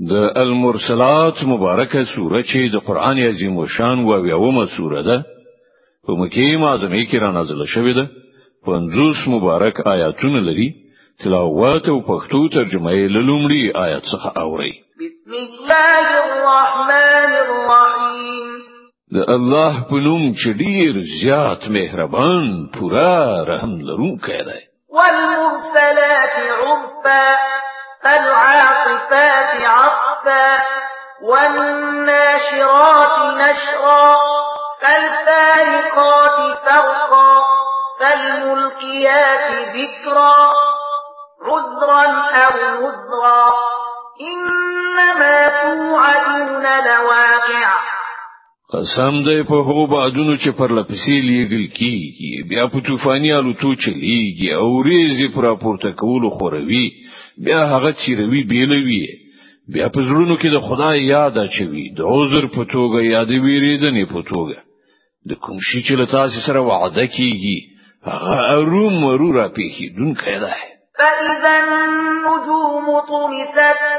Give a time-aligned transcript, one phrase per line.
[0.00, 5.24] د المرسلات مبارکه سوره چې د قران عظیم و شان و یومه سوره ده
[6.06, 8.08] په مکی معظمه کې را نازله شوې ده
[8.66, 10.68] پنځوس مبارک آیاتونه لري
[11.24, 18.56] تلاوت او پښتو ترجمه یې لومړی آیت څخه اوري بسم الله الرحمن الرحیم
[19.14, 24.60] د الله په نوم چې ډیر زیات مهربان پورا رحم لرونکی دی
[24.98, 27.22] والمرسلات عرفا
[28.02, 29.52] فالعاصفات
[29.96, 30.58] صحفا
[31.30, 34.16] والناشرات نشرا
[34.82, 37.36] فالفارقات فرقا
[38.00, 40.38] فالملقيات ذكرا
[41.46, 42.04] عذرا
[42.44, 43.42] أو نذرا
[44.30, 47.76] إنما توعدون لواقع
[48.74, 54.54] قسم دی په هو بادونو چې پر لپسې لیږل کیږي بیا په طوفاني الوتو چلیږي
[54.62, 56.88] او ریزي پر راپورته کول خوروي
[57.46, 59.04] بیا هغه چیروي بیلوي
[59.74, 64.20] بیا په زړونو کې د خدای یاد اچوي د عذر په توګه یاد ویریدنې په
[64.30, 64.56] توګه
[65.28, 67.58] د کوم شي چې له تاسو سره وعده کیږي
[68.08, 70.54] هغه اروم ورو را پیخي دون کړه
[70.98, 73.92] فإذا النجوم طمست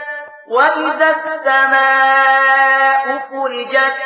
[0.55, 3.97] وإذا السماء فرجت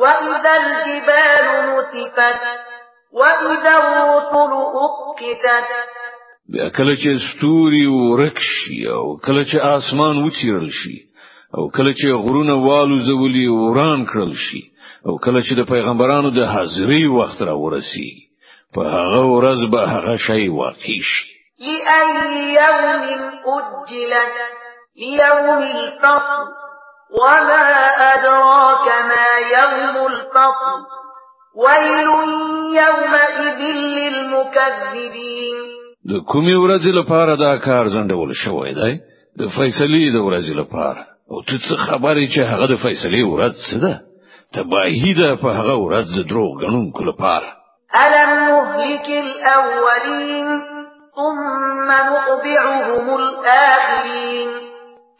[0.00, 2.42] وإذا الجبال نسفت
[3.20, 4.52] وإذا الرسل
[4.84, 5.44] أقتت
[6.76, 10.96] کله چې ستوري ورک شي او کله چې اسمان وچیرل شي
[11.56, 14.70] او کله چې غرونه والو زولي وران کړل شي
[15.06, 18.10] او کله چې د پیغمبرانو د حاضرې وخت را ورسی
[18.74, 21.28] په هغه ورځ به هغه شی واقع شي
[21.60, 22.84] لأي يوم
[23.46, 24.36] أجلت
[24.96, 26.44] ليوم الفصل
[27.20, 27.68] وما
[28.14, 30.76] أدراك ما يوم الفصل
[31.56, 32.06] ويل
[32.76, 33.60] يومئذ
[33.96, 38.92] للمكذبين د کومي ورځې لپاره دا کار ځندول شوی دی
[39.40, 43.76] د فیصلې د ورځې لپاره او ته څه خبرې چې هغه د فیصلې ورځ څه
[43.84, 43.94] ده
[44.54, 47.48] تباهی ده په هغه ورځ د دروغ غنونکو لپاره
[48.04, 50.48] الم نهلك الاولین
[51.16, 54.50] ثم نقبعهم الاخرین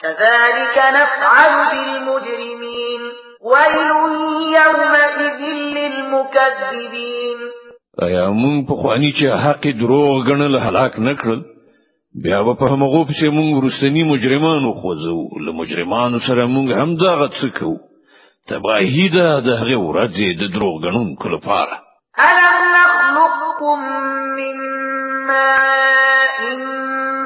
[0.00, 3.02] كذلك نفعل بالمجرمين
[3.50, 3.90] ويل
[4.60, 5.42] يومئذ
[5.78, 7.49] للمكذبين
[8.16, 11.40] یا مونږ په خواني چې حق دروغ غنل هلاک نکړل
[12.22, 17.32] بیا په همغه پسې مونږ ورستنی مجرمانو خوځو له مجرمانو سره مونږ هم دا غت
[17.42, 17.72] سکو
[18.48, 21.76] تباهی ده د هغه ورځې د دروغ غنون کول پاره
[22.30, 22.72] الم
[23.16, 23.78] نخلقکم
[24.38, 24.56] من
[25.30, 26.48] ماء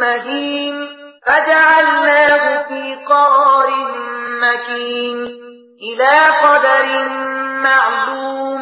[0.01, 0.77] مهین
[1.27, 3.69] فجعلناه في قرار
[4.43, 5.17] مكين
[5.91, 6.15] إلى
[6.45, 6.87] قدر
[7.67, 8.54] معلوم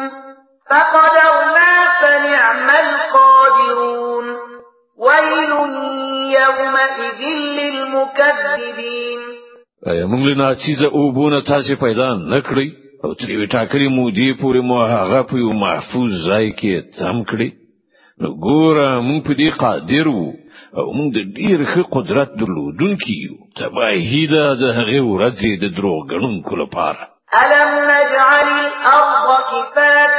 [6.61, 7.21] يومئذ
[7.59, 9.19] للمكذبين
[9.91, 10.23] ایا موږ
[11.31, 12.67] له تاسو پیدا نکړی
[13.03, 14.29] او ترې مو دی
[14.69, 17.49] مو هغه په یو محفوظ ځای کې تم کړی
[18.21, 20.31] نو ګوره موږ په دې قادر وو
[20.77, 24.73] او موږ د ډیر ښه قدرت درلودونکي یو تباهی ده د
[25.11, 27.01] ورځې د دروغ لپاره
[27.41, 30.12] الم نجعل الارض كفاتا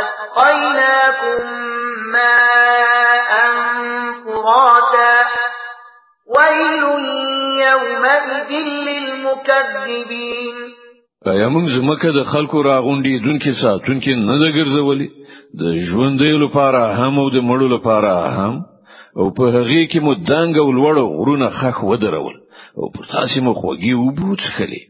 [0.00, 1.44] وأسقيناكم
[2.12, 3.30] ماء
[4.24, 5.14] فراتا
[6.36, 6.84] ويل
[7.68, 8.50] يومئذ
[8.88, 10.54] للمكذبين
[11.36, 15.08] که موږ زمکه د خلکو راغونډي دونکو ساتونکو نه د ګرځولې
[15.60, 18.54] د ژوندې لپاره هم او د مړو لپاره هم
[19.18, 22.34] او په هغه کې مو دنګ او لوړ غرونه خخ ودرول
[22.78, 24.82] او پر تاسو مو خوږي وبوت خلې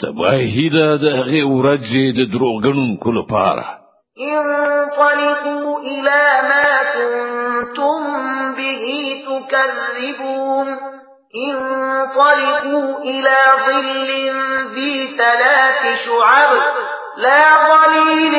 [0.00, 3.77] تباهی ده د هغه ورځې د دروغګنونکو لپاره
[4.20, 7.98] انطلقوا إلى ما كنتم
[8.58, 8.84] به
[9.28, 10.66] تكذبون
[11.48, 14.08] انطلقوا إلى ظل
[14.74, 16.56] ذي ثلاث شعب
[17.18, 18.34] لا ظليل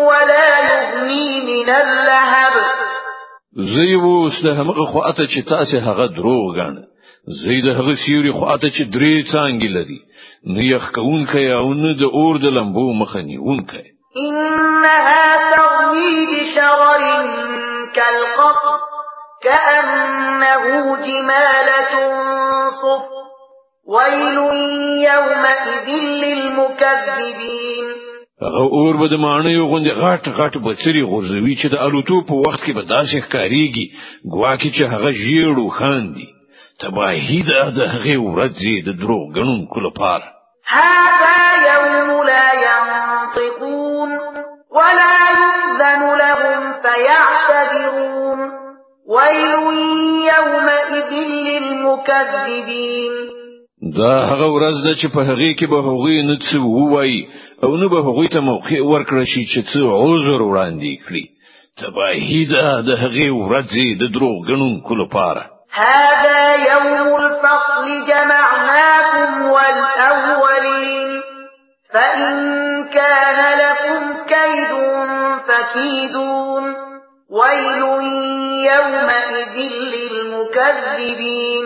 [0.00, 2.52] ولا يغني من اللهب
[3.76, 6.84] زيبو سلهم خو اته چې تاسو هغه دروغ غاڼه
[7.44, 10.00] زید هغه سیوري خو اته چې درې څنګه لري
[10.46, 13.38] نه یخ کون او نه د اور د لمبو مخنی
[14.16, 17.02] إنها تغني بشرر
[17.94, 18.74] كالقصر
[19.42, 21.94] كأنه جمالة
[22.82, 23.08] صف
[23.88, 24.36] ويل
[25.12, 25.88] يومئذ
[26.24, 27.82] للمكذبين
[28.42, 32.60] هغه اور به د مانیو غوندې غټ غټ بچري غورځوي چې د الوتو په وخت
[32.64, 33.86] کې به داسې ښکاریږي
[34.34, 36.26] ګواکې چې هغه ژیړو خاندي
[36.80, 40.24] تباهی ده د هغه ورځې د دروغ غنونکو لپاره
[40.68, 41.34] هذا
[41.72, 42.21] يوم
[51.92, 53.12] المكذبين
[53.82, 57.26] دا هغه ورځ ده چې په هغه کې به هغوی نه څه ووایي
[57.64, 61.24] او نه به هغوی ته موقع ورکړ شي چې څه عذر وړاندې کړي
[61.80, 71.08] تباهی ده د هغه ورځې د دروغ غنونکو لپاره هذا يوم الفصل جمعناكم والأولين
[71.92, 72.34] فإن
[72.92, 74.68] كان لكم كيد
[75.48, 76.74] فكيدون
[77.30, 77.82] ويل
[78.68, 80.11] يومئذ لله
[80.60, 81.64] المكذبين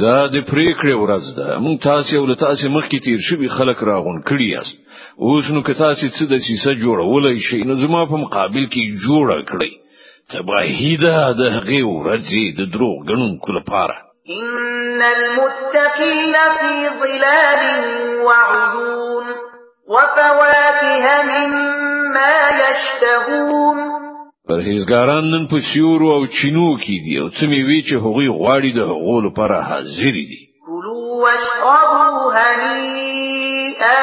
[0.00, 4.46] دا د پریکړې ورځ ده موږ تاسو ول تاسو مخکې تیر شوی خلک راغون کړی
[4.52, 4.76] یاست
[5.28, 9.42] اوس نو که تاسو څه د سیسه جوړولای شي نو زما په مقابل کې جوړ
[9.50, 9.70] کړئ
[10.32, 13.96] تباهی ده د هغې ورځې د دروغ ګڼونکو لپاره
[14.28, 17.62] ان المتقين في ظلال
[18.26, 19.24] وعيون
[19.88, 24.01] وفواكه مما يشتهون
[24.52, 28.80] پرهیزګاران نن په سیورو او چینو کې دي او څه میوي چې هغوی غواړي د
[28.90, 34.00] هغو لپاره حاضر دي کلوا واشربوا هنيئا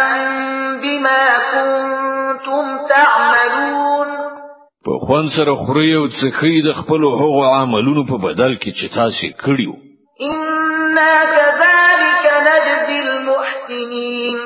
[0.84, 4.10] بما كنتم تعملون
[4.86, 9.28] په خوان سره خوري او څخی د خپل هغو عملونو په بدل کې چې تاسو
[9.42, 9.74] کړیو
[10.32, 10.98] ان
[11.36, 14.38] كذلك نجزي المحسنين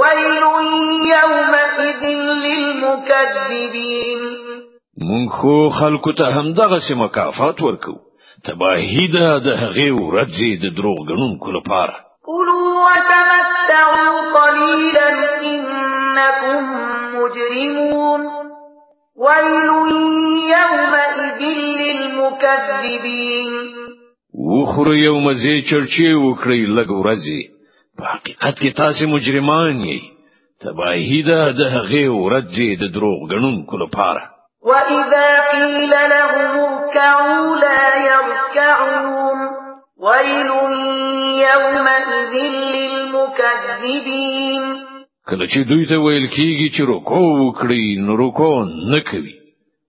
[0.00, 0.46] ويل
[1.14, 2.02] يومئذ
[2.46, 4.25] للمكذبين
[5.26, 7.94] مونږ خو خلکو ته هم دغه سم مکافات ورکو
[8.46, 11.94] تباهی ده د هغه ورځې د دروغ غنونکو لپاره
[12.28, 15.08] قولوا وتمتعوا قليلا
[15.40, 16.58] انكم
[17.18, 18.20] مجرمون
[19.24, 19.68] ويل
[20.58, 21.40] يومئذ
[21.82, 23.50] للمكذبين
[24.52, 27.38] وخر یوم زی چرچی وکړی لګ ورځې
[27.98, 30.00] په حقیقت کې تاسو مجرمان یې
[30.62, 34.35] تباهی ده د هغه ورځې د دروغ غنونکو لپاره
[34.66, 39.36] وإذا قيل لهم اركعوا لا يركعون
[40.02, 40.46] ويل
[41.48, 44.62] يومئذ للمكذبين
[45.28, 49.34] کله چې دوی ته ویل کیږي چې رکوع وکړي نو رکوع نه کوي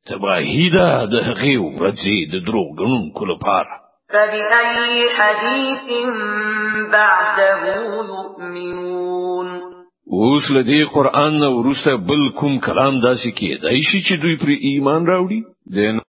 [0.08, 3.74] تباهی ده د هغې ورځې د دروغګنونکو لپاره
[4.10, 5.84] فبأي حديث
[6.94, 9.77] بعده يؤمنون
[10.16, 14.50] اوس لدی قران نو ورسته بل کوم کلام داسې کې دای شي چې دوی پر
[14.74, 15.40] ایمان راوړي
[15.76, 16.04] د